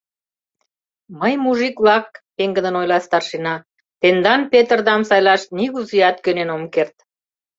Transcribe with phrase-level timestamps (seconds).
[1.19, 3.55] —Мый, мужик-влак,— пеҥгыдын ойла старшина,—
[4.01, 6.95] тендан Петрдам сайлаш нигузеат кӧнен ом керт.